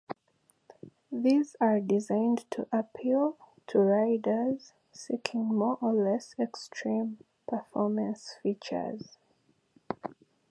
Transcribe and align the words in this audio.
These 1.11 1.55
are 1.61 1.79
designed 1.79 2.49
to 2.49 2.67
appeal 2.71 3.37
to 3.67 3.77
riders 3.77 4.73
seeking 4.91 5.43
more 5.45 5.77
or 5.79 5.93
less 5.93 6.33
extreme 6.39 7.19
performance 7.47 8.33
features. 8.41 9.19